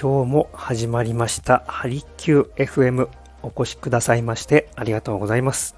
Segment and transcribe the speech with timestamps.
[0.00, 1.64] 今日も始まりました。
[1.66, 3.08] ハリキュー FM
[3.42, 5.74] お越しくださいましてありがとうございます。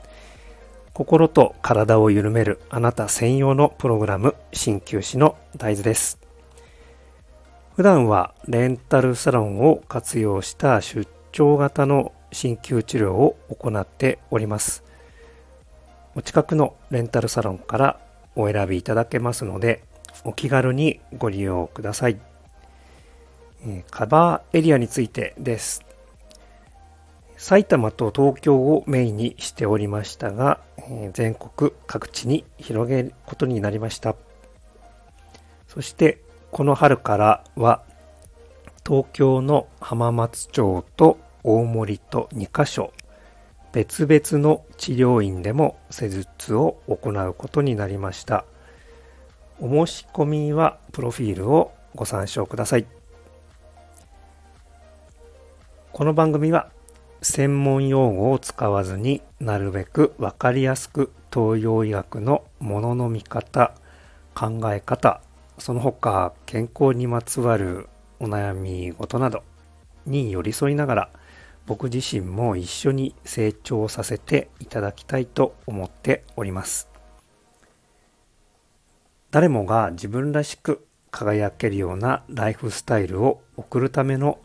[0.92, 6.18] 心と体を緩めるあなた専用のプログラム鍼灸師の大豆です。
[7.76, 14.84] 普段はレンタルサロンを活用した出張型の鍼灸治療を行っております。
[16.14, 18.00] お近くのレンタルサロンから
[18.36, 19.82] お選びいただけますので
[20.24, 22.29] お気軽にご利用ください。
[23.90, 25.84] カバーエリアについてです。
[27.36, 30.60] 埼玉と東京をメインにしておりましたが、
[31.12, 34.14] 全国各地に広げることになりました。
[35.68, 37.82] そしてこの春からは
[38.84, 42.92] 東京の浜松町と大森と2カ所
[43.72, 48.44] 別々の治療院でも施術を行うことになりました。
[49.60, 52.99] お申し込みはプロフィールをご参照ください。
[55.92, 56.70] この番組は
[57.20, 63.74] 専門用語を使わずになるべくわかりやすく東洋医学のものの見方、
[64.32, 65.20] 考え方、
[65.58, 67.88] その他健康にまつわる
[68.20, 69.42] お悩み事など
[70.06, 71.10] に寄り添いながら
[71.66, 76.88] 僕自身も一緒に成長させていただきたいと思っております。
[79.32, 84.38] 誰もが自分らしく輝けるようなライフスタイルを送るための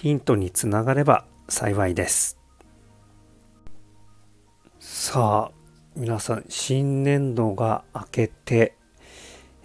[0.00, 2.38] ヒントにつながれば幸いです。
[4.78, 5.52] さあ、
[5.94, 8.76] 皆さん、新年度が明けて、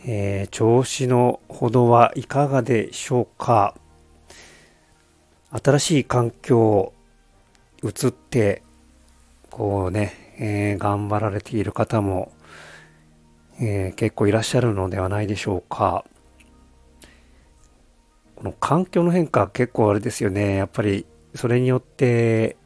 [0.06, 3.75] えー、調子のほどはいかがでしょうか？
[5.52, 6.91] 新しい環境
[7.81, 8.61] 移って、
[9.50, 12.34] こうね、えー、頑張られている方も、
[13.62, 16.03] えー、結構いらっしゃるのではないでしょうか？
[18.35, 20.56] この環境の変化結構あれですよね。
[20.56, 22.57] やっぱりそれによって、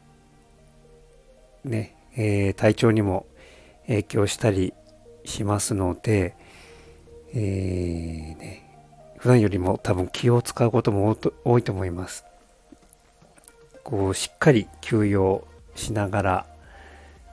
[1.64, 3.26] ね、えー、体調にも
[3.86, 4.72] 影響したり
[5.24, 6.34] しますので、
[7.32, 8.70] えー、ね、
[9.18, 12.24] 普段よりも多分気を使うことも多いと思います。
[13.84, 16.46] こう、しっかり休養しながら、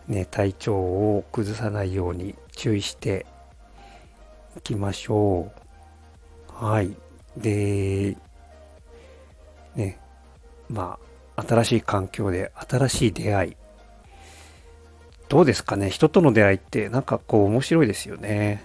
[0.08, 3.25] ね、体調を崩さないように注意して
[4.58, 5.52] いきましょ
[6.52, 6.66] う。
[6.66, 6.96] はい。
[7.36, 8.18] で、
[9.78, 9.98] ね、
[10.70, 11.00] ま
[11.36, 13.58] あ、新しい環境で新しい出会い。
[15.30, 15.90] どうですかね？
[15.90, 18.64] 人との出会いってなんかこう面白いですよね。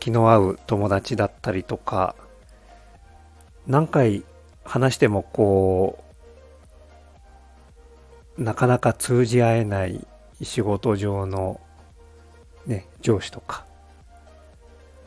[0.00, 2.14] 気の合う友達だったりとか、
[3.66, 4.24] 何回
[4.64, 6.02] 話してもこ
[8.38, 10.06] う、なかなか通じ合えない
[10.42, 11.60] 仕事上の
[12.66, 13.64] ね、上司とか、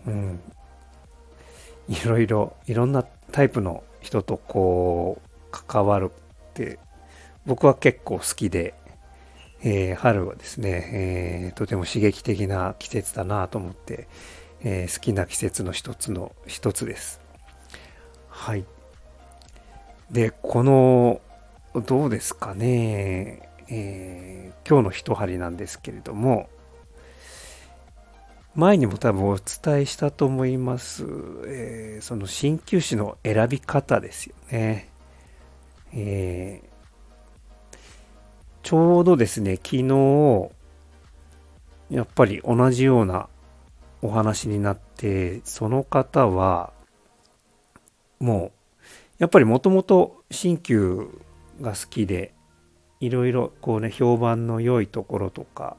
[0.07, 0.39] うん、
[1.87, 6.79] いろいろ、いろんなタイプの人とこう関わるって
[7.45, 8.73] 僕は結構好きで、
[9.61, 14.07] えー、春はですね、えー、とても刺激的な季節だなと思って、
[14.61, 17.21] えー、好きな季節の一つの一つです。
[18.27, 18.65] はい。
[20.11, 21.21] で、この、
[21.85, 26.49] どうですかね、えー、今日の一針なんですけれども、
[28.59, 31.05] 前にも多分お伝えしたと思います、
[31.47, 34.89] えー、その鍼灸師の選び方ですよね。
[35.93, 37.77] えー、
[38.61, 40.49] ちょうどですね、昨日、
[41.89, 43.29] やっぱり同じような
[44.01, 46.73] お話になって、その方は、
[48.19, 48.83] もう、
[49.19, 51.09] やっぱりもともと鍼灸
[51.61, 52.33] が好きで、
[52.99, 55.77] いろいろこうね、評判の良いところとか、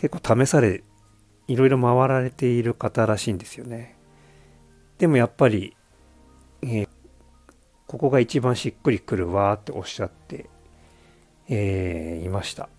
[0.00, 0.82] 結構試され、
[1.46, 3.98] いろいろ回られている方らしいんですよね。
[4.96, 5.76] でもやっぱり、
[6.62, 6.88] えー、
[7.86, 10.48] ここが一番しっくりくるわっておっしゃって、
[11.50, 12.70] えー、いました。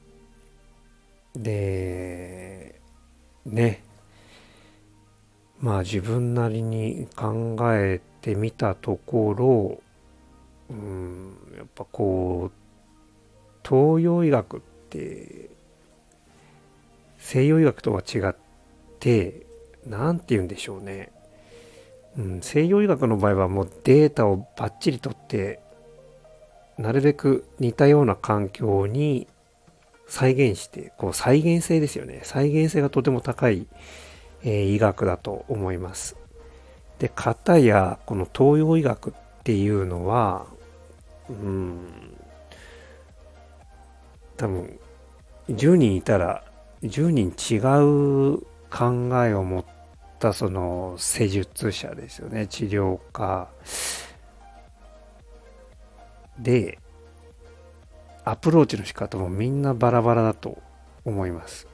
[1.36, 2.82] で、
[3.46, 3.84] ね。
[5.60, 9.82] まあ自分なりに考えてみたところ、
[10.72, 12.52] うん、やっぱこう、
[13.64, 15.52] 東洋医学って
[17.32, 18.36] 西洋医学とは違っ
[19.00, 19.46] て、
[19.88, 21.14] 何て言うんでしょうね。
[22.18, 25.62] うん、西洋医学の場合はもうデータをバッチリ取って、
[26.78, 29.28] なるべく似たような環境に
[30.08, 32.20] 再現して、こう再現性ですよね。
[32.24, 33.66] 再現性がとても高い、
[34.44, 36.18] えー、医学だと思います。
[37.00, 39.14] で、型やこの東洋医学っ
[39.46, 40.48] ていうのは、
[41.30, 41.78] うん、
[44.36, 44.78] 多分
[45.48, 46.44] 10人いたら
[46.84, 48.40] 10人違う
[48.70, 49.66] 考えを持っ
[50.20, 52.48] たその施術者ですよね。
[52.48, 53.50] 治療家。
[56.40, 56.80] で、
[58.24, 60.58] アプローチの仕方もみんなバラバラだと
[61.06, 61.68] 思います。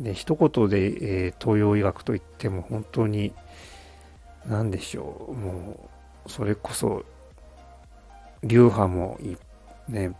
[0.00, 3.32] で、一言で、えー、東洋医学といっても本当に、
[4.46, 5.90] 何でしょう、も
[6.26, 7.04] う、それこそ、
[8.42, 9.18] 流派も
[9.88, 10.12] ね、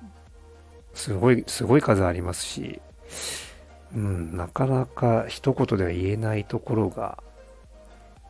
[0.95, 2.81] すごい、すごい数ありますし、
[3.95, 7.23] うん、なかなか一言では言えないところが、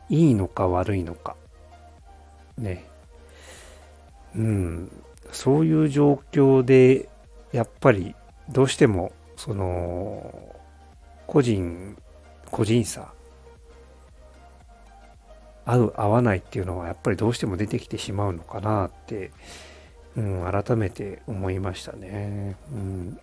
[0.09, 1.35] いいのか悪いのか、
[2.57, 2.85] ね、
[4.35, 4.91] うん、
[5.31, 7.09] そういう状況で、
[7.51, 8.15] やっぱり
[8.49, 10.55] どうしても、その、
[11.25, 11.97] 個人、
[12.51, 13.11] 個人差、
[15.65, 19.31] 合う合わないっていうのはやっぱりどうしても出てきてしまうのかなって、
[20.15, 22.55] うん、改めて思いましたね。
[22.71, 23.19] うん、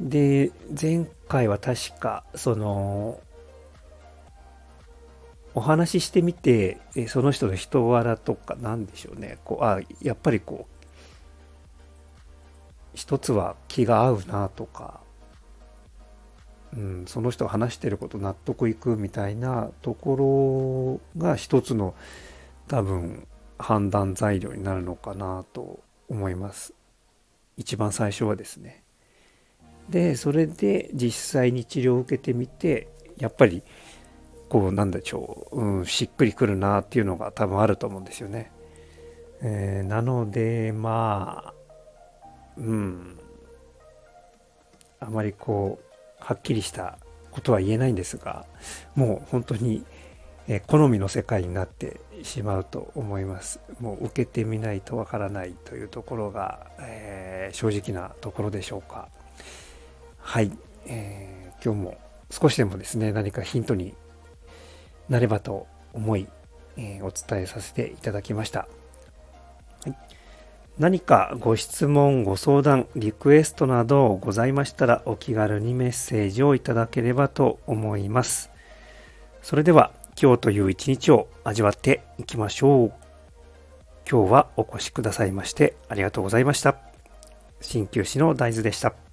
[0.00, 0.50] で、
[0.80, 3.20] 前回は確か、その、
[5.54, 9.38] お話ししてみて、その人の人柄とかなんでしょうね。
[9.44, 10.80] こう、あ、やっぱりこう、
[12.94, 15.00] 一つは気が合うなとか、
[16.76, 21.94] うん、その人が話してること納得いくみたいなところが一つの
[22.68, 23.26] 多分
[23.58, 26.72] 判断材料になるのかなと思います。
[27.56, 28.84] 一番最初はですね。
[29.90, 32.88] で、それで実際に治療を受けてみて、
[33.18, 33.62] やっぱり
[34.48, 38.50] こうなんでしょう、うん、しっくりくるなっていうのが多分あると思うんですよね。
[39.42, 41.54] えー、なのでまあ
[42.56, 43.18] うん。
[45.02, 46.98] あまりこうはっきりした
[47.30, 48.44] ことは言えないんですが
[48.94, 49.82] もう本当に、
[50.46, 53.60] えー、好みの世界になってしまうと思います。
[53.80, 59.08] もう受けてみないとわからないというところが、えー、正直なところでしょうか。
[60.30, 60.52] はい、
[60.86, 61.98] えー、今日も
[62.30, 63.96] 少しでもですね何かヒントに
[65.08, 66.28] なればと思い、
[66.76, 68.68] えー、お伝えさせていただきました。
[70.78, 78.52] 何かご質問、ご相談、リクエストなどございましたらお気軽にメッセージをいただければと思います。
[79.42, 82.92] それでは今日という一日を味わっていきましょう。
[84.08, 86.76] 今日はお越しくださいましてありがとうございました。
[87.60, 89.09] 鍼灸師の大豆でした。